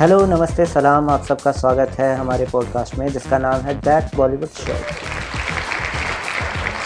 Hello, 0.00 0.26
नमस्ते, 0.26 0.66
सलाम, 0.66 1.08
आप 1.10 1.24
सबका 1.24 1.52
स्वागत 1.52 1.90
है 1.90 2.16
हमारे 2.16 2.46
पॉडकास्ट 2.46 2.98
में, 2.98 3.08
जिसका 3.08 3.38
नाम 3.38 3.60
है 3.60 3.74
दैट 3.74 4.16
बॉलीवुड 4.16 4.48
शो 4.48 4.74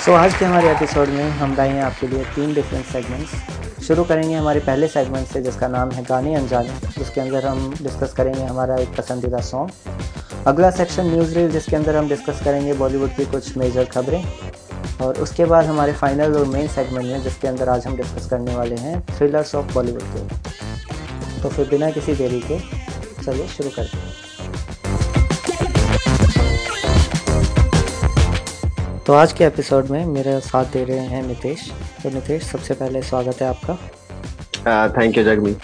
सो 0.04 0.12
आज 0.12 0.34
के 0.38 0.45
हमारे 0.45 0.70
एपिसोड 0.70 1.09
में 1.09 1.30
हम 1.30 1.56
लाए 1.56 1.80
आपके 1.80 2.09
लिए 2.09 2.24
तीन 2.24 2.54
डिफरेंट 2.54 2.84
सेगमेंट्स 2.84 3.84
शुरू 3.86 4.04
करेंगे 4.04 4.34
हमारे 4.34 4.60
पहले 4.60 4.88
सेगमेंट 4.88 5.27
से, 5.27 5.42
जिसका 5.42 5.68
नाम 5.68 5.91
है 5.91 6.04
गाने 6.04 6.34
अनजाने। 6.34 6.68
जिसके 6.98 7.20
अंदर 7.20 7.46
हम 7.46 7.74
डिस्कस 7.82 8.12
करेंगे 8.12 8.42
हमारा 8.42 8.77
एक 8.77 8.96
पसंदीदा 8.96 9.40
सॉन्ग 9.40 9.70
अगला 10.46 10.70
सेक्शन 10.70 11.06
न्यूज़ 11.06 11.34
रील 11.34 11.50
जिसके 11.50 11.77
अंदर 11.77 11.96
हम 11.96 12.08
डिस्कस 12.08 12.40
करेंगे 12.45 12.74
बॉलीवुड 12.74 13.11
की 13.11 13.24
कुछ 13.24 13.56
मेजर 13.56 13.84
खबरें। 13.84 14.24
और 15.02 15.14
उसके 15.14 15.45
बाद 15.45 15.64
हमारे 15.64 15.92
फाइनल 15.92 16.36
और 16.36 16.45
मेन 16.45 16.69
सेगमेंट 16.69 17.06
में, 17.06 17.22
जिसके 17.22 17.48
अंदर 17.48 17.69
आज 17.69 17.86
हम 17.86 17.97
डिस्कस 17.97 18.27
करने 18.27 18.56
वाले 18.56 18.77
हैं 18.77 19.00
थ्रिलर्स 19.11 19.55
ऑफ़ 19.55 19.74
बॉलीवुड 19.74 20.02
के। 20.02 20.50
तो 21.42 21.48
फिर 21.48 21.69
बिना 21.69 21.91
किसी 21.91 22.14
देरी 22.14 22.41
के 22.41 22.80
चलिए 23.20 23.47
शुरू 23.48 23.70
करते 23.70 23.97
हैं। 23.97 24.09
तो 29.06 29.12
आज 29.15 29.33
के 29.33 29.45
एपिसोड 29.45 29.91
में 29.91 30.05
मेरे 30.06 30.38
साथ 30.41 30.65
दे 30.73 30.84
रहे 30.84 31.06
हैं 31.06 31.27
नितेश। 31.27 31.70
तो 32.02 32.11
नितेश 32.11 32.42
सबसे 32.45 32.75
पहले 32.75 33.02
स्वागत 33.02 33.42
है 33.42 33.48
आपका। 33.48 33.75
थैंक 34.97 35.19
यू 35.19 35.25
जगमी 35.25 35.55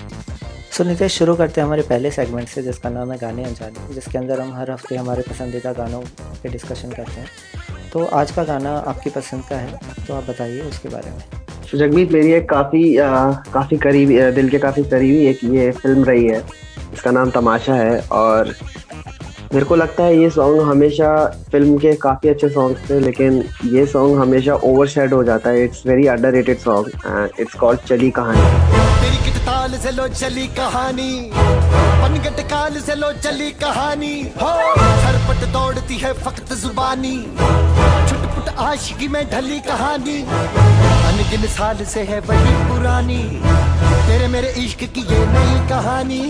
सो 0.73 0.85
नितेश 0.85 1.19
शुरू 1.19 1.35
करते 1.37 1.61
हैं 1.61 1.67
हमारे 1.67 1.83
पहले 1.85 2.11
सेगमेंट 2.11 2.49
से 2.49 2.63
जिसका 2.63 2.89
नाम 2.91 3.13
है 3.13 3.19
गाने 3.19 3.45
अनजाने 3.45 3.95
जिसके 3.95 4.19
अंदर 4.19 4.41
हम 4.41 4.53
हर 4.55 4.71
हफ़्ते 4.71 4.97
हमारे 4.97 5.23
पसंदीदा 5.23 5.73
गानों 5.73 6.01
पे 6.43 6.49
डिस्कशन 6.49 6.91
करते 6.91 7.21
हैं। 7.21 7.29
तो 7.93 8.05
आज 8.15 8.31
का 8.31 8.45
गाना 8.45 8.71
आपकी 8.89 9.11
पसंद 9.11 9.45
का 9.51 9.57
है 9.57 9.81
तो 10.07 10.15
आप 10.15 10.25
बताइए 10.25 10.61
उसके 10.63 10.89
बारे 10.89 11.11
में। 11.11 11.23
जगमीत 11.75 12.13
मेरी 12.13 12.33
एक 12.33 12.49
काफ़ी 12.51 12.83
काफ़ी 13.53 13.77
करीबी 13.79 14.21
दिल 14.33 14.49
के 14.49 14.59
काफ़ी 14.59 14.83
करीबी 14.85 15.27
एक 15.27 15.45
ये 15.45 15.71
फ़िल्म 15.73 16.05
रही 16.05 16.27
है। 16.27 16.43
इसका 16.97 17.11
नाम 17.11 17.31
तमाशा 17.31 17.75
है 17.75 17.99
और 18.13 18.55
मेरे 19.53 19.65
को 19.67 19.77
लगता 19.77 20.05
है 20.05 20.17
ये 20.19 20.29
सॉन्ग 20.31 20.61
हमेशा 20.63 21.11
फ़िल्म 21.53 21.77
के 21.79 21.93
काफ़ी 21.97 22.29
अच्छे 22.29 22.49
सॉन्ग 22.49 22.77
थे, 22.89 22.99
लेकिन 23.01 23.43
ये 23.73 23.85
सॉन्ग 23.87 24.19
हमेशा 24.21 24.55
ओवर 24.65 24.89
हो 25.13 25.23
जाता 25.25 25.51
है। 25.51 25.65
It's 25.65 25.83
very 25.87 26.07
underrated 26.33 26.59
song 26.59 26.89
and 27.07 27.41
it's 27.41 27.55
called 27.55 27.81
Chali 27.89 28.11
Kahani. 28.19 28.85
Taal 29.47 29.73
से 29.79 29.91
लो 29.91 30.07
चली 30.11 30.47
कहानी, 30.55 31.31
पनगट 31.33 32.41
काल 32.51 32.79
से 32.81 32.95
लो 32.95 33.13
चली 33.15 33.51
कहानी। 33.61 34.15
हो 34.41 34.51
दौड़ती 35.53 35.97
है 35.99 36.13
फक्त 36.15 36.53
जुबानी, 36.55 37.17
छुटपुट 38.09 38.49
आशिकी 38.61 39.09
में 39.09 39.25
ढली 39.31 39.59
कहानी। 39.61 40.19
अनगिन 40.23 41.47
साल 41.49 41.85
से 41.85 42.03
है 42.03 42.21
पुरानी, 42.21 43.23
तेरे 44.09 44.29
मेरे 44.29 44.49
इश्क 44.65 44.85
की 44.95 45.07
ये 45.13 45.25
नई 45.29 45.69
कहानी। 45.69 46.23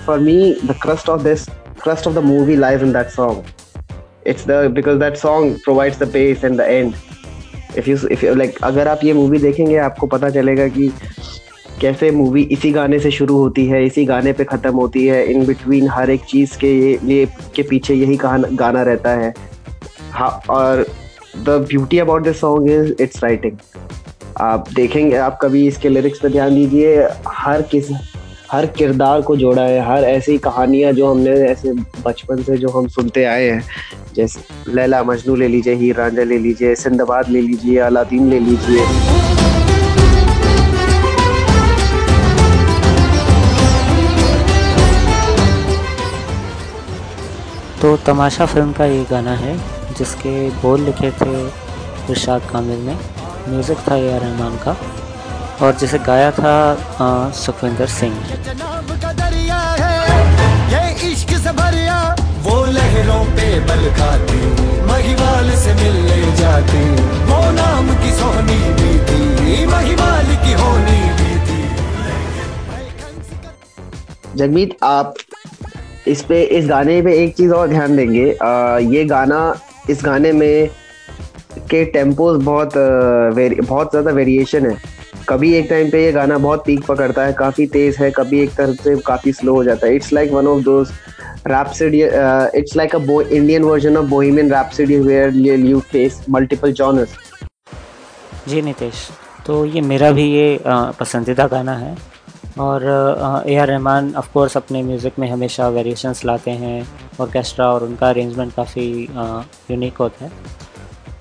For 0.05 0.21
me, 0.21 0.55
the 0.61 0.75
crust 0.75 1.09
of 1.09 1.23
this, 1.25 1.49
crust 1.79 2.07
of 2.07 2.15
the 2.15 2.21
movie 2.21 2.57
lies 2.57 2.83
in 2.83 2.93
that 2.93 3.11
song. 3.11 3.45
It's 4.27 4.45
the 4.45 4.71
because 4.73 4.99
that 4.99 5.17
song 5.17 5.59
provides 5.61 5.97
the 5.99 6.07
pace 6.07 6.45
and 6.45 6.59
the 6.59 6.67
end. 6.69 6.95
If 7.75 7.89
you 7.89 7.97
if 8.11 8.23
you 8.23 8.35
like, 8.35 8.59
अगर 8.63 8.89
आप 8.89 9.01
ये 9.05 9.13
मूवी 9.13 9.39
देखेंगे 9.39 9.77
आपको 9.77 10.07
पता 10.07 10.31
चलेगा 10.31 10.69
कि 10.77 10.89
कैसे 11.81 12.11
movie 12.11 12.43
इसी 12.53 12.71
गाने 12.73 12.99
से 12.99 13.11
शुरू 13.11 13.37
होती 13.39 13.67
है 13.67 13.85
इसी 13.87 14.05
गाने 14.07 14.33
पे 14.33 14.45
ख़त्म 14.45 14.75
होती 14.75 15.07
है 15.07 15.25
इन 15.31 15.47
बिटवीन 15.47 15.89
हर 15.91 16.11
एक 16.11 16.25
चीज़ 16.29 16.57
के 16.59 16.75
ये 17.13 17.27
के 17.57 17.63
पीछे 17.71 17.95
यही 17.95 18.17
गाना 18.23 18.83
रहता 18.83 19.11
है 19.21 19.33
हाँ 20.15 20.31
और 20.51 20.87
the 21.37 21.51
beauty 21.69 21.99
about 21.99 22.23
this 22.23 22.41
song 22.41 22.71
is 22.71 22.93
its 23.03 23.23
writing 23.25 23.57
आप 24.41 24.69
देखेंगे, 24.75 25.17
आप 25.17 25.39
कभी 25.43 25.67
इसके 25.69 25.89
लिरिक्स 25.89 26.19
पे 26.21 26.29
ध्यान 26.29 26.55
दीजिए, 26.55 27.09
हर 27.29 27.63
किस, 27.63 27.89
हर 28.53 28.67
किरदार 28.79 29.23
को 29.23 29.37
जोड़ा 29.37 29.63
है, 29.63 29.81
हर 29.87 30.05
ऐसी 30.05 30.39
कहानियाँ 30.39 30.93
जो 30.93 31.11
हमने, 31.11 31.31
ऐसे 31.51 31.73
बचपन 32.07 32.43
से 32.43 32.57
जो 32.57 32.69
हम 32.69 32.89
सुनते 32.89 33.25
आए 33.25 33.49
हैं, 33.49 33.65
जैसे 34.15 34.73
लैला 34.75 35.03
मजनू 35.05 35.35
ले 35.35 35.49
लीजिए, 35.49 35.75
हीर 35.75 35.97
रांझा 35.97 36.23
ले 36.23 36.39
लीजिए 36.39 36.75
सिंदबाद 36.77 37.29
ले 37.29 37.41
लीजिए, 37.41 37.79
अलादीन 37.81 38.29
ले 38.31 38.39
लीजिए। 38.41 38.87
तो 47.83 47.97
तमाशा 48.07 48.47
फ़िल्म 48.47 48.73
का 48.73 48.85
ये 48.87 49.07
गाना 49.11 49.35
है 49.37 49.57
जिसके 49.99 50.35
बोल 50.63 50.81
लिखे 50.81 51.11
थे 51.21 51.33
इरशाद 52.11 52.43
कामिल 52.53 52.81
ने। 52.87 52.95
म्यूज़िक 53.49 53.79
था 53.89 53.97
एआर 53.97 54.21
रहमान 54.21 54.57
का। 54.65 54.77
और 55.63 55.75
जिसे 55.81 55.99
गाया 56.07 56.31
था 56.33 56.55
सुखविंदर 57.37 57.87
सिंह। 57.89 58.15
वो 62.45 62.65
लहरों 62.67 63.25
पे 63.37 63.49
बल 63.61 63.85
खाती 63.99 64.41
महिवाल 64.87 65.51
से 65.57 65.75
मिलने 65.75 66.37
जाती। 66.37 66.83
वो 67.27 67.39
नाम 67.53 67.89
की 68.03 68.11
सोहनी 68.13 68.59
भी 68.79 69.67
महिवाल 69.67 70.27
की 70.45 70.53
होनी 70.53 71.01
भी 71.19 71.33
जगमीत 74.37 74.77
आप 74.85 75.15
इस 76.09 76.23
पे 76.23 76.43
इस 76.57 76.67
गाने 76.69 77.01
पे 77.03 77.13
एक 77.23 77.37
चीज़ 77.37 77.53
और 77.53 77.69
ध्यान 77.69 77.97
देंगे। 77.97 78.27
आ, 78.35 78.79
ये 78.79 79.05
गाना 79.05 79.41
इस 79.91 80.01
गाने 80.05 80.33
में 80.33 80.69
के 81.71 81.85
टेम्पोज 81.85 82.43
बहुत 82.45 82.77
वेरी 83.37 83.61
बहुत 83.61 83.91
ज़्यादा 83.91 84.11
वेरिएशन 84.11 84.67
है। 84.67 84.77
कभी 85.29 85.53
एक 85.55 85.67
टाइम 85.71 85.91
पे 85.91 86.05
ये 86.05 86.13
गाना 86.13 86.39
बहुत 86.39 86.65
पीक 86.67 86.85
पकड़ता 86.87 87.25
है, 87.25 87.33
काफ़ी 87.33 87.67
तेज़ 87.67 88.03
है, 88.03 88.11
कभी 88.11 88.41
एक 88.43 88.55
तरफ़ 88.57 88.83
से 88.83 88.97
काफ़ी 89.07 89.33
स्लो 89.33 89.55
हो 89.55 89.65
जाता 89.65 89.87
है। 89.87 89.95
It's 89.97 90.13
like 90.13 90.33
one 90.33 90.47
of 90.47 90.63
those 90.65 90.93
it's 91.47 92.75
like 92.75 92.95
a 92.95 92.99
bo- 92.99 93.27
indian 93.39 93.65
version 93.65 93.97
of 93.97 94.07
bohemian 94.11 94.51
rhapsody 94.51 94.99
where 95.01 95.29
you 95.31 95.81
face 95.91 96.15
multiple 96.27 96.73
genres. 96.79 97.11
जी 98.49 98.63
नितेश 98.63 99.09
तो 99.47 99.65
ये 99.67 99.81
मेरा 99.81 100.11
भी 100.13 100.25
ये 100.33 100.59
पसंदीदा 101.01 101.47
गाना 101.47 101.73
है। 101.77 101.97
और 102.59 102.83
A 103.49 103.57
R 103.57 103.69
Rahman 103.69 104.13
of course 104.17 104.57
अपने 104.57 104.83
म्यूज़िक 104.83 105.19
में 105.19 105.29
हमेशा 105.31 105.69
वेरिएशंस 105.69 106.25
लाते 106.25 106.51
हैं। 106.51 107.04
ऑर्केस्ट्रा 107.21 107.67
और 107.67 107.85
उनका 107.85 108.09
अरेंजमेंट 108.09 108.53
काफ़ी 108.55 108.87
यूनिक 109.71 109.97
होता 109.97 110.25
है। 110.25 110.31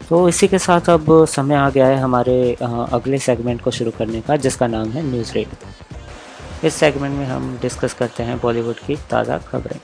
तो 0.10 0.28
इसी 0.30 0.48
के 0.48 0.60
साथ 0.60 0.90
अब 0.90 1.26
समय 1.26 1.56
आ 1.56 1.70
गया 1.70 1.88
है 1.88 1.98
हमारे 1.98 2.36
अगले 2.64 3.18
सेगमेंट 3.20 3.62
को 3.62 3.72
शुरू 3.72 3.92
करने 3.92 4.22
का, 4.22 4.36
जिसका 4.38 4.68
नाम 4.68 4.90
है 4.90 5.04
न्यूज़ 5.04 5.34
रेड 5.34 5.48
इस 6.66 6.74
सेगमेंट 6.76 7.18
में 7.18 7.26
हम 7.26 7.58
डिस्कस 7.62 7.94
करते 7.94 8.24
हैं 8.24 8.40
बॉलीवुड 8.40 8.76
की 8.88 8.96
ताज़ा 9.10 9.38
खबरें। 9.48 9.80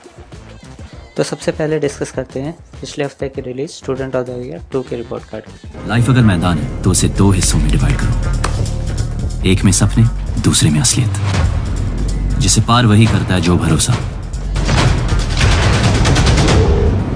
तो 1.16 1.22
सबसे 1.22 1.52
पहले 1.52 1.78
डिस्कस 1.78 2.10
करते 2.10 2.40
हैं, 2.40 2.54
पिछले 2.80 3.04
हफ़्ते 3.04 3.28
की 3.28 3.40
release 3.40 3.70
student 3.70 4.16
of 4.16 4.26
the 4.26 4.42
year 4.44 4.62
two 4.72 4.82
की 4.82 4.96
रिपोर्ट 4.96 5.24
कार्ड 5.24 5.88
लाइफ 5.88 6.10
अगर 6.10 6.20
मैदान 6.22 6.58
है 6.58 6.82
तो 6.82 6.90
उसे 6.90 7.08
दो 7.18 7.30
हिस्सों 7.30 7.58
में 7.58 7.70
डिवाइड 7.70 7.96
करो। 7.96 9.48
एक 9.50 9.64
में 9.64 9.72
सपने, 9.72 10.04
दूसरे 10.42 10.70
में 10.70 10.80
असलियत। 10.80 12.38
जिसे 12.40 12.60
पार 12.60 12.86
वही 12.86 13.06
करता 13.06 13.34
है 13.34 13.40
जो 13.40 13.56
भरोसा। 13.56 13.94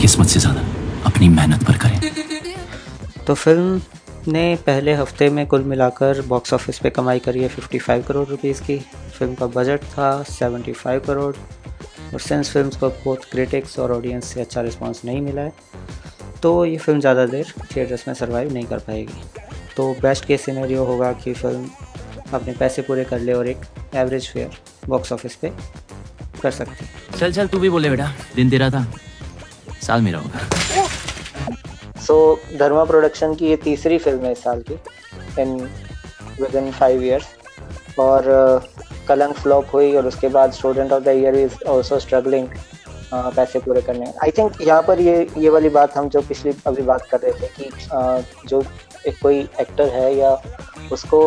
किस्मत 0.04 0.26
से 0.28 0.40
ज़्यादा 0.40 0.62
अपनी 1.06 1.28
मेहनत 1.30 1.62
पर 1.66 1.76
करें। 1.78 2.00
तो 3.26 3.34
फ़िल्म 3.34 3.80
ने 4.28 4.44
पहले 4.66 4.94
हफ़्ते 4.94 5.28
में 5.30 5.46
कुल 5.46 5.62
मिलाकर 5.64 6.20
बॉक्स 6.28 6.52
ऑफ़िस 6.52 6.78
पे 6.78 6.90
कमाई 6.90 7.18
करी 7.18 7.42
है 7.42 7.48
55 7.50 8.02
करोड़ 8.06 8.26
रुपीस 8.28 8.60
की। 8.60 8.76
फ़िल्म 9.18 9.34
का 9.34 9.46
बजट 9.46 9.84
था 9.92 10.08
75 10.24 10.98
करोड़ 11.06 11.34
और 11.34 12.20
सेंस 12.20 12.50
फ़िल्म 12.52 12.70
को 12.70 12.88
बहुत 12.88 13.24
क्रिटिक्स 13.30 13.78
और 13.78 13.92
ऑडियंस 13.92 14.32
से 14.34 14.40
अच्छा 14.40 14.60
रिस्पांस 14.62 15.00
नहीं 15.04 15.20
मिला 15.20 15.42
है 15.42 15.52
तो 16.42 16.64
ये 16.64 16.76
फ़िल्म 16.78 17.00
ज़्यादा 17.00 17.24
देर 17.26 17.52
थिएटर्स 17.70 18.06
में 18.08 18.14
सरवाइव 18.14 18.52
नहीं 18.52 18.64
कर 18.66 18.78
पाएगी। 18.88 19.22
तो 19.76 19.92
बेस्ट 20.02 20.24
केस 20.24 20.44
सिनेरियो 20.44 20.84
होगा 20.84 21.12
कि 21.14 21.34
फ़िल्म 21.34 21.70
अपने 22.32 22.52
पैसे 22.58 22.82
पूरे 22.82 23.04
कर 23.04 23.20
ले 23.20 23.32
और 23.32 23.48
एक 23.48 23.64
एवरेज 23.94 24.28
फेयर 24.32 24.58
बॉक्स 24.88 25.12
ऑफ़िस 25.12 25.36
पे 25.36 25.52
कर 26.42 26.50
सकते 26.50 27.18
चल 27.18 27.32
चल 27.32 27.46
तू 27.46 27.58
भी 27.58 27.70
बोले 27.70 27.90
बेटा। 27.90 28.12
दिन 28.36 28.50
तेरा 28.50 28.70
था। 28.70 28.86
साल 29.84 30.02
मेरा 30.02 30.18
होगा 30.18 30.38
सो 32.00 32.14
धर्मा 32.58 32.84
प्रोडक्शन 32.84 33.34
की 33.34 33.46
ये 33.48 33.56
तीसरी 33.64 33.98
फ़िल्म 33.98 34.24
है 34.24 34.32
इस 34.32 34.42
साल 34.44 34.62
की 34.70 34.74
in 35.42 35.56
with 36.40 36.54
in 36.56 36.70
five 36.72 37.02
years 37.04 37.26
और 38.00 38.20
uh, 38.22 39.06
कलंक 39.08 39.36
फ्लॉप 39.36 39.66
हुई 39.74 39.94
और 39.96 40.06
उसके 40.06 40.28
बाद 40.28 40.52
student 40.52 40.92
of 40.92 41.02
the 41.04 41.08
year 41.08 41.34
is 41.36 41.62
also 41.68 41.98
struggling 42.00 42.48
पैसे 43.12 43.58
पूरे 43.58 43.80
करने। 43.80 44.06
आई 44.22 44.30
थिंक 44.38 44.60
यहाँ 44.62 44.82
पर 44.82 45.00
ये 45.00 45.26
ये 45.38 45.50
वाली 45.50 45.68
बात 45.68 45.96
हम 45.96 46.08
जो 46.08 46.20
पिछली 46.28 46.52
अभी 46.66 46.82
बात 46.82 47.06
कर 47.10 47.20
रहे 47.20 47.32
थे 47.40 47.46
कि 47.56 47.70
uh, 47.88 48.48
जो 48.48 48.62
एक 49.06 49.18
कोई 49.22 49.38
एक्टर 49.60 49.88
है 49.94 50.14
या 50.16 50.30
उसको 50.92 51.20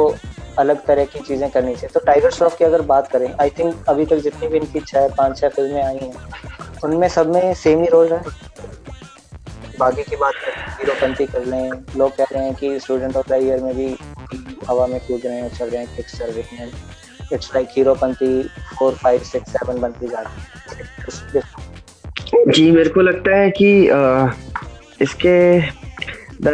अलग 0.59 0.85
तरह 0.85 1.05
की 1.05 1.19
चीज़ें 1.19 1.49
करनी 1.51 1.73
चाहिए। 1.75 1.89
तो 1.93 1.99
टाइगर 2.05 2.31
श्रॉफ 2.31 2.57
की 2.57 2.65
अगर 2.65 2.81
बात 2.91 3.11
करें 3.11 3.33
आई 3.41 3.49
थिंक 3.59 3.89
अभी 3.89 4.05
तक 4.05 4.17
जितनी 4.23 4.47
भी 4.47 4.57
इनकी 4.57 4.79
छः 4.81 5.07
पाँच 5.17 5.39
छः 5.39 5.49
फ़िल्में 5.49 5.83
आई 5.83 5.97
हैं 5.97 6.13
उनमें 6.83 7.07
सब 7.09 7.33
में 7.33 7.53
सेम 7.55 7.81
ही 7.81 7.87
रोल 7.89 8.13
है। 8.13 8.21
बागी 9.79 10.03
की 10.03 10.15
बात 10.15 10.33
करेंपंथी 10.45 11.25
कर 11.25 11.45
लें 11.45 11.69
लोग 11.97 12.15
कह 12.17 12.27
रहे 12.31 12.43
हैं 12.43 12.53
कि 12.55 12.79
स्टूडेंट 12.79 13.15
ऑफ़ 13.15 13.29
द 13.29 13.39
ईयर 13.43 13.59
में 13.63 13.75
भी 13.75 13.95
हवा 14.69 14.87
में 14.87 14.99
कूद 15.07 15.25
रहे 15.25 15.39
हैं 15.41 15.49
चल 15.57 15.69
रहे 15.69 15.81
हैं 15.81 15.95
फिक्स 15.95 16.17
चल 16.19 16.31
रही 16.31 16.57
हैं 16.57 16.71
it's 17.33 17.51
like 17.55 17.67
Heropanti 17.77 18.31
four 18.77 18.93
five 19.03 19.23
six 19.31 19.51
seven 19.51 19.81
बनती 19.81 20.07
जा 20.07 20.21
रही 20.21 21.37
है 21.37 22.51
जी 22.51 22.69
मेरे 22.71 22.89
को 22.89 23.01
लगता 23.01 23.35
है 23.37 23.49
कि 23.61 23.69
इसके 25.03 25.37
the 26.41 26.47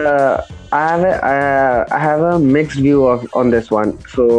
I 0.73 1.03
I 1.03 2.01
have 2.01 2.25
a 2.25 2.37
mix 2.37 2.77
view 2.77 3.03
on 3.35 3.51
this 3.51 3.71
one 3.71 3.91
so 4.15 4.29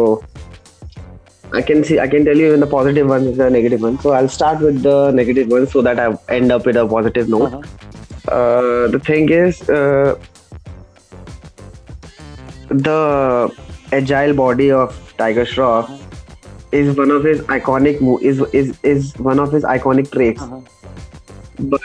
I 1.51 1.61
can 1.61 1.83
see. 1.83 1.99
I 1.99 2.07
can 2.07 2.25
tell 2.25 2.35
you 2.35 2.53
in 2.53 2.59
the 2.59 2.67
positive 2.67 3.07
ones, 3.07 3.37
the 3.37 3.49
negative 3.49 3.81
ones. 3.81 4.01
So 4.01 4.11
I'll 4.11 4.27
start 4.27 4.59
with 4.59 4.81
the 4.81 5.11
negative 5.11 5.47
ones, 5.47 5.71
so 5.71 5.81
that 5.81 5.99
I 5.99 6.07
end 6.37 6.51
up 6.51 6.65
with 6.65 6.75
a 6.75 6.85
positive 6.85 7.29
note. 7.29 7.53
Uh-huh. 7.53 7.61
Uh, 8.27 8.87
the 8.87 8.99
thing 8.99 9.29
is, 9.29 9.69
uh, 9.69 10.15
the 12.67 13.53
agile 13.91 14.33
body 14.33 14.71
of 14.71 15.13
Tiger 15.17 15.45
Shroff 15.45 16.01
is 16.71 16.95
one 16.97 17.11
of 17.11 17.23
his 17.23 17.41
iconic 17.41 18.01
is 18.21 18.41
is 18.53 18.79
is 18.83 19.13
one 19.17 19.39
of 19.39 19.51
his 19.51 19.63
iconic 19.63 20.11
traits. 20.11 20.41
Uh-huh. 20.41 20.61
But 21.59 21.81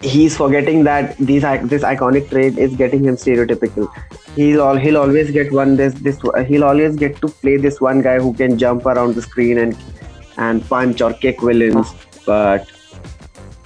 he's 0.00 0.36
forgetting 0.36 0.84
that 0.84 1.16
these 1.18 1.42
this 1.68 1.82
iconic 1.82 2.28
trait 2.30 2.58
is 2.58 2.76
getting 2.76 3.04
him 3.04 3.16
stereotypical 3.16 3.88
he'll 4.36 4.60
all 4.62 4.76
he'll 4.76 4.98
always 4.98 5.30
get 5.32 5.52
one 5.52 5.74
this 5.76 5.94
this 5.94 6.20
he'll 6.46 6.64
always 6.64 6.96
get 6.96 7.16
to 7.20 7.28
play 7.28 7.56
this 7.56 7.80
one 7.80 8.00
guy 8.00 8.18
who 8.18 8.32
can 8.34 8.56
jump 8.56 8.86
around 8.86 9.14
the 9.14 9.22
screen 9.22 9.58
and 9.58 9.76
and 10.36 10.66
punch 10.68 11.00
or 11.00 11.12
kick 11.14 11.40
villains 11.40 11.92
but 12.24 12.70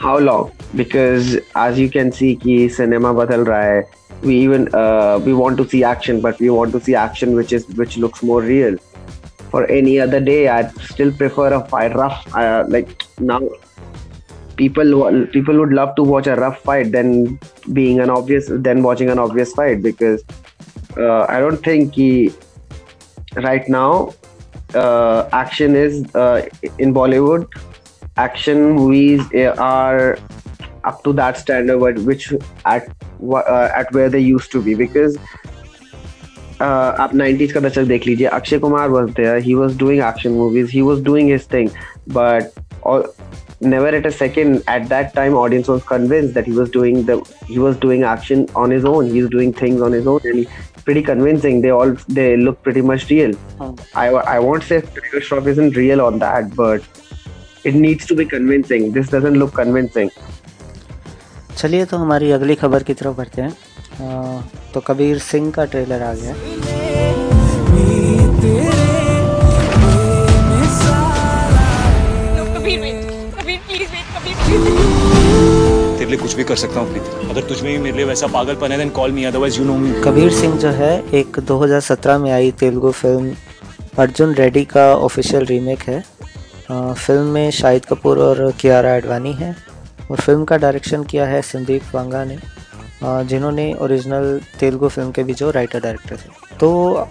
how 0.04 0.18
long 0.18 0.52
because 0.74 1.36
as 1.54 1.78
you 1.78 1.88
can 1.96 2.12
see 2.20 2.30
ki 2.44 2.56
cinema 2.76 3.14
badal 3.20 3.44
raha 3.50 3.72
hai 3.72 4.28
we 4.28 4.36
even 4.38 4.68
uh, 4.80 5.20
we 5.26 5.34
want 5.40 5.60
to 5.62 5.68
see 5.74 5.82
action 5.90 6.20
but 6.26 6.40
we 6.46 6.50
want 6.58 6.76
to 6.76 6.80
see 6.88 6.96
action 7.06 7.34
which 7.40 7.52
is 7.58 7.66
which 7.82 7.96
looks 8.04 8.22
more 8.30 8.40
real 8.52 8.78
for 9.54 9.64
any 9.78 9.98
other 10.06 10.20
day 10.28 10.40
i'd 10.56 10.70
still 10.92 11.12
prefer 11.22 11.48
a 11.54 11.60
fight 11.74 11.96
rough 12.02 12.20
uh, 12.42 12.64
like 12.76 12.94
now 13.32 13.40
people 14.56 15.26
people 15.34 15.58
would 15.64 15.74
love 15.80 15.94
to 15.96 16.06
watch 16.12 16.30
a 16.36 16.36
rough 16.44 16.62
fight 16.70 16.92
than 16.92 17.12
being 17.80 18.00
an 18.06 18.10
obvious 18.10 18.48
than 18.68 18.82
watching 18.88 19.10
an 19.16 19.18
obvious 19.26 19.52
fight 19.60 19.82
because 19.82 20.24
uh, 20.96 21.26
I 21.28 21.40
don't 21.40 21.62
think 21.62 21.94
he, 21.94 22.32
right 23.36 23.68
now 23.68 24.14
uh, 24.74 25.28
action 25.32 25.74
is 25.74 26.14
uh, 26.14 26.46
in 26.78 26.94
Bollywood 26.94 27.46
Action 28.21 28.71
movies 28.71 29.21
are 29.57 30.17
up 30.83 31.03
to 31.03 31.13
that 31.13 31.37
standard, 31.37 31.99
which 32.05 32.33
at 32.65 32.89
uh, 33.21 33.69
at 33.75 33.91
where 33.93 34.09
they 34.09 34.19
used 34.19 34.51
to 34.51 34.61
be 34.61 34.75
because. 34.75 35.17
Uh, 36.59 36.91
आप 36.99 37.11
90s 37.13 37.51
का 37.53 37.59
दशक 37.59 37.83
देख 37.87 38.05
लीजिए 38.07 38.27
Akshay 38.27 38.57
Kumar 38.59 38.89
was 38.89 39.11
there 39.17 39.39
he 39.39 39.53
was 39.57 39.75
doing 39.81 39.99
action 40.05 40.37
movies 40.37 40.71
he 40.71 40.81
was 40.81 41.01
doing 41.09 41.27
his 41.27 41.43
thing 41.51 41.69
but 42.15 42.55
all, 42.81 43.03
never 43.73 43.89
at 43.97 44.07
a 44.07 44.11
second 44.11 44.63
at 44.75 44.89
that 44.93 45.13
time 45.13 45.35
audience 45.35 45.67
was 45.67 45.83
convinced 45.91 46.33
that 46.33 46.47
he 46.47 46.53
was 46.53 46.71
doing 46.77 47.05
the 47.11 47.17
he 47.45 47.59
was 47.59 47.77
doing 47.83 48.07
action 48.13 48.47
on 48.63 48.73
his 48.77 48.89
own 48.93 49.11
he's 49.17 49.29
doing 49.35 49.53
things 49.53 49.85
on 49.89 49.91
his 49.91 50.07
own 50.07 50.19
and 50.23 50.39
he, 50.39 50.47
pretty 50.87 51.03
convincing. 51.07 51.61
They 51.63 51.71
all 51.77 51.95
they 52.17 52.27
look 52.37 52.61
pretty 52.63 52.83
much 52.89 53.09
real. 53.09 53.33
Hmm. 53.61 53.73
I 54.03 54.05
I 54.35 54.39
won't 54.47 54.67
say 54.67 54.79
Tiger 54.97 55.23
Shroff 55.29 55.49
isn't 55.53 55.79
real 55.79 56.03
on 56.09 56.19
that, 56.25 56.55
but 56.59 56.87
it 57.64 57.74
needs 57.74 58.06
to 58.06 58.14
be 58.18 58.24
convincing. 58.26 58.92
This 58.92 59.10
doesn't 59.10 59.36
look 59.40 59.52
convincing. 59.58 60.08
चलिए 61.56 61.84
तो 61.84 61.96
हमारी 61.96 62.30
अगली 62.32 62.54
खबर 62.54 62.82
की 62.82 62.94
तरफ़ 62.94 63.16
बढ़ते 63.16 63.42
हैं। 63.42 63.50
आ, 63.50 64.40
तो 64.74 64.80
कबीर 64.80 65.18
सिंह 65.18 65.50
का 65.50 65.64
ट्रेलर 65.64 66.02
आ 66.02 66.12
गया। 66.14 66.34
तेरे 75.98 76.10
लिए 76.10 76.18
कुछ 76.18 76.34
भी 76.34 76.44
कर 76.44 76.56
सकता 76.56 76.80
हूँ 76.80 76.90
प्रीति। 76.90 77.28
अगर 77.30 77.42
तुझ 77.48 77.60
में 77.62 77.72
भी 77.72 77.78
मेरे 77.78 77.96
लिए 77.96 78.06
वैसा 78.06 78.26
पागलपन 78.26 78.72
है 78.72 78.78
then 78.78 78.88
call 78.98 79.12
me 79.12 79.24
otherwise 79.24 79.58
you 79.58 79.64
know 79.64 79.76
me 79.78 79.92
Kabir 80.04 80.30
Singh 80.32 80.56
जो 80.58 80.68
है 80.68 80.92
एक 81.14 81.38
2017 81.50 82.18
में 82.18 82.30
आई 82.32 82.50
तेलुगु 82.60 82.90
फ़िल्म 82.90 83.34
अर्जुन 83.98 84.34
रेड्डी 84.34 84.64
का 84.64 84.94
ऑफिशियल 84.96 85.44
रीमेक 85.44 85.80
है। 85.82 86.02
फ़िल्म 86.70 87.26
में 87.26 87.50
शाहिद 87.50 87.84
कपूर 87.84 88.18
और 88.18 88.50
कियारा 88.60 88.94
एडवानी 88.94 89.32
है। 89.32 89.54
और 90.10 90.16
फ़िल्म 90.16 90.44
का 90.44 90.56
डायरेक्शन 90.56 91.02
किया 91.04 91.26
है 91.26 91.40
संदीप 91.42 91.82
वांगा 91.94 92.24
ने। 92.24 92.38
जिन्होंने 93.02 93.72
ओरिजिनल 93.82 94.40
तेलुगु 94.60 94.88
फ़िल्म 94.88 95.10
के 95.12 95.22
भी 95.22 95.34
जो 95.34 95.50
राइटर 95.50 95.80
डायरेक्टर 95.80 96.16
थे। 96.16 96.56
तो 96.60 97.08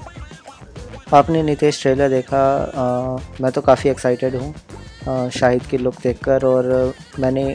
आपने 1.13 1.41
नितेश 1.43 1.81
ट्रेलर 1.81 2.09
देखा 2.09 2.41
आ, 2.75 3.17
मैं 3.41 3.51
तो 3.51 3.61
काफ़ी 3.61 3.89
एक्साइटेड 3.89 4.35
हूँ 4.35 5.29
शाहिद 5.29 5.65
की 5.65 5.77
लुक 5.77 5.95
देखकर। 6.03 6.45
और 6.45 6.93
मैंने 7.19 7.45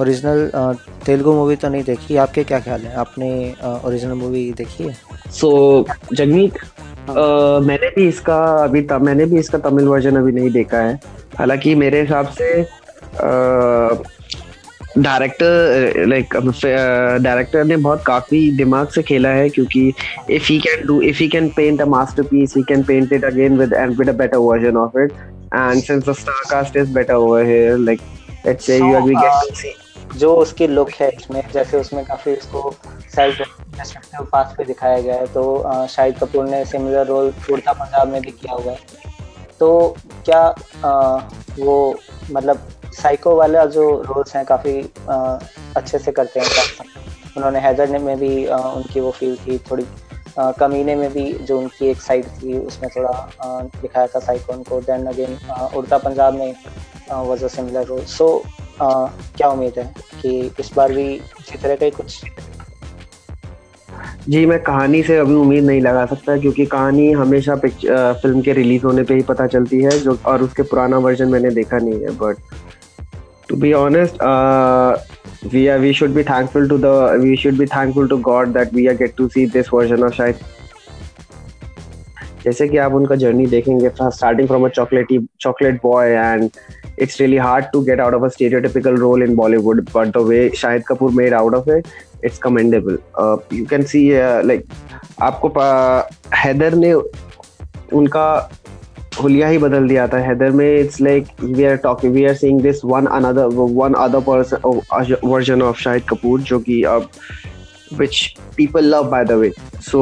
ओरिजिनल 0.00 0.50
तेलुगु 1.06 1.32
मूवी 1.34 1.56
तो 1.56 1.68
नहीं 1.68 1.84
देखी। 1.84 2.16
आपके 2.16 2.44
क्या 2.44 2.60
ख्याल 2.60 2.80
है? 2.80 2.94
आपने 2.96 3.30
ओरिजिनल 3.84 4.14
मूवी 4.14 4.52
देखी 4.56 4.84
है? 4.84 4.96
सो 5.30 5.48
so, 5.82 6.16
जगमीत 6.16 6.58
मैंने 7.10 7.88
भी 7.88 8.08
इसका 8.08 8.38
अभी 8.64 8.82
तब 8.82 9.02
मैंने 9.02 9.24
भी 9.26 9.38
इसका 9.38 9.58
तमिल 9.58 9.84
वर्जन 9.84 10.16
अभी 10.16 10.32
नहीं 10.32 10.50
देखा 10.50 10.78
है। 10.78 10.98
हालाँकि 11.38 11.74
मेरे 11.74 12.00
हिसाब 12.00 12.28
से 12.38 12.62
डायरेक्टर 14.98 16.06
लाइक 16.08 16.36
डायरेक्टर 17.22 17.64
ने 17.64 17.76
बहुत 17.76 18.02
काफ़ी 18.06 18.50
दिमाग 18.56 18.88
से 18.88 19.02
खेला 19.02 19.28
है 19.28 19.48
क्योंकि 19.48 19.92
if 20.30 20.46
he 20.48 20.58
can 20.58 20.86
do 20.86 21.00
if 21.02 21.18
he 21.18 21.28
can 21.28 21.48
paint 21.48 21.80
a 21.80 21.84
masterpiece 21.86 22.54
he 22.56 22.62
can 22.62 22.82
paint 22.82 23.12
it 23.12 23.24
again 23.24 23.58
with 23.58 23.72
and 23.72 23.98
with 23.98 24.08
a 24.08 24.12
better 24.12 24.36
version 24.36 24.76
of 24.76 24.98
it 24.98 25.12
and 25.54 25.82
since 25.82 26.08
the 26.08 26.12
star 26.12 26.42
cast 26.50 26.76
is 26.76 26.92
better 26.94 27.14
over 27.14 27.44
here 27.44 27.76
like 27.78 28.00
let's 28.46 28.66
say 28.66 28.78
you 28.78 29.00
we 29.00 29.14
get 29.14 29.48
to 29.48 29.54
see 29.54 29.74
जो 30.16 30.34
उसकी 30.34 30.66
look 30.66 30.90
है 30.90 31.08
इसमें 31.08 31.42
जैसे 31.54 31.80
उसमें 31.80 32.04
काफ़ी 32.04 32.32
उसको 32.32 32.74
self 33.14 33.40
destructive 33.78 34.26
path 34.32 34.56
पे 34.56 34.64
दिखाया 34.64 35.00
गया 35.00 35.14
है 35.14 35.26
तो 35.34 35.42
शाहिद 35.90 36.18
कपूर 36.18 36.48
ने 36.48 36.64
सिमिलर 36.64 37.06
रोल 37.06 37.32
उड़ता 37.52 37.72
पंजाब 37.74 38.08
में 38.08 38.20
भी 38.22 38.30
किया 38.32 38.54
हुआ 38.54 38.72
है। 38.72 38.78
तो 39.60 39.96
क्या 40.24 40.40
आ, 40.84 41.16
वो 41.58 41.94
मतलब 42.32 42.68
साइको 42.94 43.34
वाला 43.36 43.64
जो 43.66 43.84
रोल्स 44.02 44.34
हैं 44.36 44.44
काफ़ी 44.44 44.80
अच्छे 45.08 45.98
से 45.98 46.12
करते 46.12 46.40
हैं? 46.40 46.48
उन्होंने 47.36 47.60
हैदर 47.60 47.98
में 47.98 48.18
भी 48.18 48.46
आ, 48.46 48.56
उनकी 48.58 49.00
वो 49.00 49.10
फील 49.10 49.36
थी 49.36 49.58
थोड़ी 49.70 49.86
आ, 50.38 50.50
कमीने 50.52 50.94
में 50.96 51.10
भी 51.12 51.32
जो 51.32 51.58
उनकी 51.58 51.88
एक 51.90 52.00
साइड 52.02 52.26
थी 52.36 52.58
उसमें 52.58 52.90
थोड़ा 52.96 53.10
आ, 53.10 53.60
दिखाया 53.82 54.06
था 54.06 54.20
साइको 54.20 54.52
उनको। 54.52 54.80
देन 54.82 55.06
अगेन 55.06 55.38
उड़ता 55.76 55.98
पंजाब 55.98 56.34
में 56.34 56.54
was 57.10 57.44
a 57.44 57.48
similar 57.48 57.84
role 57.86 58.04
so 58.06 58.28
क्या 58.80 59.48
उम्मीद 59.48 59.78
है 59.78 59.84
कि 60.20 60.30
इस 60.60 60.70
बार 60.74 60.92
भी 60.92 61.12
इसी 61.14 61.58
तरह 61.58 61.76
का 61.76 61.88
कुछ 61.96 62.24
जी 64.28 64.44
मैं 64.46 64.58
कहानी 64.62 65.02
से 65.02 65.16
अभी 65.16 65.34
उम्मीद 65.34 65.64
नहीं 65.64 65.80
लगा 65.80 66.04
सकता 66.06 66.36
क्योंकि 66.38 66.64
कहानी 66.66 67.10
हमेशा 67.12 67.54
पिक्च, 67.56 67.86
फ़िल्म 68.22 68.40
के 68.42 68.52
रिलीज़ 68.52 68.82
होने 68.84 69.02
पे 69.02 69.14
ही 69.14 69.22
पता 69.28 69.46
चलती 69.46 69.80
है 69.82 69.90
जो 70.00 70.16
और 70.26 70.42
उसके 70.42 70.62
पुराना 70.62 70.98
वर्जन 70.98 71.28
मैंने 71.28 71.50
देखा 71.50 71.78
नहीं 71.78 72.00
है 72.00 72.16
but 72.18 72.36
to 73.48 73.56
be 73.56 73.72
honest 73.72 74.22
we 75.52 75.66
are 75.66 75.78
we 75.78 75.92
should 75.92 76.10
be 76.14 76.22
thankful 76.24 76.68
to 76.68 76.78
the 76.78 76.86
we 77.20 77.36
should 77.36 77.58
be 77.58 77.66
thankful 77.66 78.08
to 78.08 78.16
God 78.22 78.48
that 78.52 78.74
we 78.74 78.86
are 78.86 78.96
get 78.96 79.14
to 79.16 79.28
see 79.28 79.46
this 79.46 79.72
version 79.74 80.04
of 80.04 80.12
शायद 80.14 80.40
जैसे 82.44 82.68
कि 82.68 82.76
आप 82.78 82.92
उनका 82.94 83.14
जर्नी 83.16 83.46
देखेंगे 83.46 83.88
starting 83.90 84.48
from 84.48 84.64
a 84.64 84.68
chocolaty 84.70 85.18
chocolate 85.40 85.80
boy 85.82 86.10
and 86.10 86.50
it's 86.98 87.20
really 87.20 87.36
hard 87.36 87.64
to 87.72 87.80
get 87.80 88.00
out 88.00 88.14
of 88.14 88.24
a 88.24 88.28
stereotypical 88.28 88.96
role 88.96 89.22
in 89.22 89.34
Bollywood 89.36 89.82
but 89.94 90.16
the 90.16 90.26
way 90.26 90.48
Shahid 90.56 90.84
Kapoor 90.88 91.12
made 91.14 91.34
out 91.34 91.54
of 91.54 91.70
it 91.70 91.86
it's 92.24 92.38
commendable 92.38 92.98
you 93.52 93.64
can 93.64 93.82
see 93.82 94.08
like 94.46 94.64
आपको 95.22 95.48
हैदर 96.34 96.74
ने 96.74 96.92
उनका 97.92 98.50
हुलिया 99.22 99.48
ही 99.48 99.58
बदल 99.58 99.88
दिया 99.88 100.06
था। 100.08 100.18
हैदर 100.18 100.50
में 100.50 100.78
it's 100.80 101.00
like 101.00 101.26
we 101.42 101.64
are 101.64 101.76
talking 101.76 102.12
we 102.12 102.24
are 102.24 102.34
seeing 102.34 102.60
this 102.60 102.84
one 102.84 103.06
another 103.06 103.46
one 103.52 103.94
other 103.94 104.20
person 104.20 104.80
version 105.24 105.62
of 105.62 105.80
Shahid 105.80 106.02
Kapoor 106.08 106.40
जो 106.40 106.58
कि 106.58 106.82
अब 106.82 107.08
which 107.98 108.36
people 108.56 108.84
love 108.84 109.10
by 109.10 109.24
the 109.24 109.32
way 109.32 109.50
so 109.80 110.00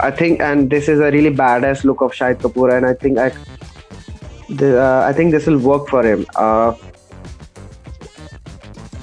I 0.00 0.10
think 0.10 0.40
and 0.40 0.68
this 0.70 0.88
is 0.88 1.02
a 1.02 1.08
really 1.08 1.30
badass 1.64 1.84
look 1.84 2.02
of 2.02 2.14
Shahid 2.14 2.36
Kapoor 2.36 2.72
and 2.72 2.86
I 2.86 2.94
think 2.94 3.18
I 3.18 3.28
think 5.12 5.34
this 5.34 5.48
will 5.48 5.56
work 5.56 5.86
for 5.90 6.06
him 6.06 6.24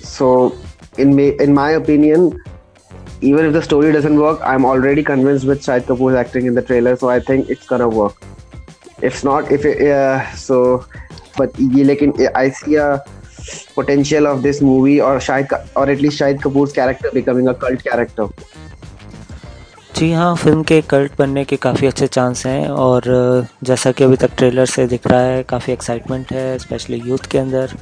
so 0.04 0.56
in 1.00 1.20
in 1.20 1.54
my 1.54 1.76
opinion 1.76 2.30
even 3.26 3.46
if 3.46 3.54
the 3.54 3.62
story 3.62 3.92
doesn't 3.92 4.20
work, 4.20 4.40
I'm 4.44 4.66
already 4.66 5.04
convinced 5.04 5.46
with 5.46 5.62
Shahid 5.66 5.86
Kapoor's 5.86 6.16
acting 6.16 6.46
in 6.46 6.54
the 6.54 6.62
trailer. 6.62 6.96
So 6.96 7.10
I 7.10 7.20
think 7.20 7.50
it's 7.50 7.66
gonna 7.66 7.90
work. 7.90 8.24
If 9.02 9.24
not, 9.24 9.52
if 9.52 9.66
it, 9.66 9.82
uh, 9.92 10.32
so, 10.36 10.86
but 11.38 11.56
I 11.60 12.50
see 12.50 12.76
a 12.76 13.04
potential 13.74 14.28
of 14.28 14.44
this 14.44 14.62
movie 14.62 15.02
or 15.02 15.18
Shahid 15.18 15.56
or 15.76 15.90
at 15.90 16.02
least 16.02 16.20
Shahid 16.20 16.40
Kapoor's 16.40 16.72
character 16.72 17.12
becoming 17.12 17.48
a 17.48 17.56
cult 17.66 17.84
character? 17.84 18.30
जी 19.96 20.12
हाँ 20.12 20.36
film 20.36 20.64
के 20.70 20.80
cult 20.92 21.12
बनने 21.20 21.44
के 21.50 21.56
काफ़ी 21.66 21.88
अच्छे 21.88 22.08
chance 22.08 22.46
हैं 22.46 22.68
और 22.70 23.04
जैसा 23.64 23.92
कि 23.98 24.04
अभी 24.04 24.16
तक 24.24 24.32
ट्रेलर 24.38 24.66
से 24.72 24.86
दिख 24.94 25.08
रहा 25.08 25.20
है 25.22 25.44
काफ़ी 25.50 25.74
एक्साइटमेंट 25.74 26.32
है 26.32 26.58
स्पेशली 26.60 26.98
यूथ 27.06 27.28
के 27.32 27.38
अंदर 27.38 27.76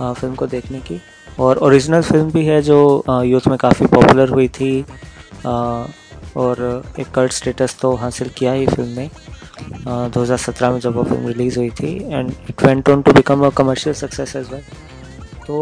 फ़िल्म 0.00 0.34
को 0.34 0.46
देखने 0.54 0.80
की 0.86 1.00
और 1.38 1.58
ओरिजिनल 1.58 2.02
फ़िल्म 2.02 2.30
भी 2.30 2.44
है 2.46 2.60
जो 2.62 2.80
यूथ 3.24 3.48
में 3.48 3.56
काफ़ी 3.58 3.86
पॉपुलर 3.86 4.28
हुई 4.28 4.48
थी। 4.50 4.84
और 6.36 6.82
एक 7.00 7.10
कल्ट 7.14 7.32
स्टेटस 7.32 7.76
तो 7.80 7.94
हासिल 7.96 8.28
किया 8.38 8.52
ही 8.52 8.66
फ़िल्म 8.66 8.88
ने 8.90 9.08
दो 9.86 10.22
हज़ार 10.22 10.38
सत्रह 10.38 10.70
में 10.70 10.78
जब 10.80 10.96
वो 10.96 11.02
फ़िल्म 11.04 11.26
रिलीज़ 11.28 11.58
हुई 11.58 11.70
थी। 11.80 11.94
And 12.04 12.32
it 12.50 12.62
went 12.62 12.88
on 12.90 13.02
to 13.02 13.12
become 13.12 13.46
a 13.46 13.48
commercial 13.58 13.94
success 13.96 14.36
as 14.36 14.50
well 14.52 14.62
तो 15.46 15.56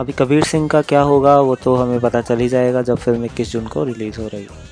अभी 0.00 0.12
कबीर 0.18 0.44
सिंह 0.44 0.68
का 0.68 0.80
क्या 0.82 1.00
होगा 1.02 1.38
वो 1.40 1.54
तो 1.64 1.74
हमें 1.76 2.00
पता 2.00 2.20
चल 2.20 2.38
ही 2.38 2.48
जाएगा 2.48 2.82
जब 2.82 2.96
फ़िल्म 2.98 3.24
इक्कीस 3.24 3.52
जून 3.52 3.66
को 3.66 3.84
रिलीज़ 3.84 4.20
हो 4.20 4.26
रही 4.26 4.42
है। 4.42 4.68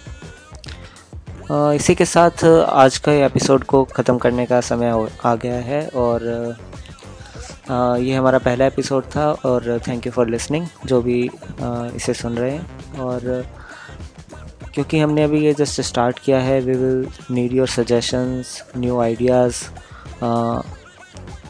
इसी 1.76 1.94
के 1.94 2.04
साथ 2.04 2.44
आज 2.44 2.96
का 2.98 3.12
एपिसोड 3.26 3.64
को 3.64 3.82
ख़त्म 3.92 4.18
करने 4.18 4.46
का 4.46 4.60
समय 4.62 5.08
आ 5.24 5.34
गया 5.34 5.58
है 5.60 5.86
और 5.96 6.56
ये 7.70 8.14
हमारा 8.14 8.38
पहला 8.38 8.66
एपिसोड 8.66 9.04
था 9.04 9.30
और 9.30 9.80
थैंक 9.88 10.06
यू 10.06 10.12
फॉर 10.12 10.28
लिसनिंग 10.28 10.66
जो 10.86 11.02
भी 11.02 11.30
इसे 11.96 12.14
सुन 12.14 12.38
रहे 12.38 12.50
हैं। 12.50 12.98
और 12.98 13.44
क्योंकि 14.74 14.98
हमने 14.98 15.22
अभी 15.22 15.44
ये 15.44 15.54
जस्ट 15.54 15.80
स्टार्ट 15.80 16.18
किया 16.18 16.40
है 16.40 16.60
we 16.60 16.72
will 16.72 17.08
need 17.30 17.52
your 17.52 17.68
suggestions 17.68 18.62
new 18.76 19.00
ideas 19.00 19.62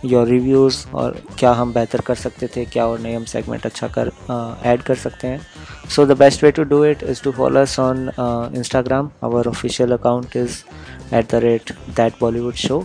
your 0.04 0.26
reviews 0.26 0.87
और 0.94 1.22
क्या 1.38 1.52
हम 1.52 1.72
बेहतर 1.72 2.00
कर 2.00 2.14
सकते 2.14 2.46
थे 2.56 2.64
क्या 2.64 2.87
और 2.87 2.98
नए 2.98 3.14
हम 3.14 3.25
सेगमेंट 3.25 3.66
अच्छा 3.66 3.88
कर 3.98 4.10
ऐड 4.64 4.82
कर 4.82 4.94
सकते 4.94 5.28
हैं। 5.28 5.40
So 5.96 6.06
the 6.06 6.18
best 6.18 6.44
way 6.44 6.50
to 6.50 6.62
do 6.64 6.84
it 6.84 7.02
is 7.02 7.22
to 7.22 7.32
us 7.32 7.78
on 7.78 8.04
uh, 8.08 8.48
instagram. 8.60 9.10
Our 9.22 9.42
official 9.48 9.98
account 9.98 10.37
is 10.44 10.64
at 11.12 11.28
the 11.34 11.40
rate 11.40 11.72
that 11.96 12.18
bollywood 12.20 12.64
show. 12.68 12.84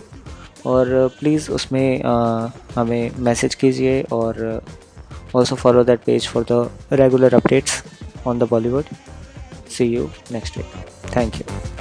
और 0.66 0.90
प्लीज़ 1.20 1.50
उसमें 1.50 2.02
हमें 2.76 3.10
मैसेज 3.18 3.54
कीजिए 3.54 4.02
और 4.12 4.42
also 5.34 5.56
follow 5.56 5.84
that 5.84 6.04
page 6.06 6.28
for 6.28 6.44
the 6.50 6.68
regular 6.92 7.34
updates 7.34 7.82
on 8.26 8.38
the 8.38 8.48
Bollywood 8.50 8.94
see 9.70 9.84
you 9.86 10.10
next 10.32 10.58
week 10.58 11.16
thank 11.16 11.36
you 11.36 11.73